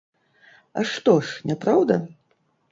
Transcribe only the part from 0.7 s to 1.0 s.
А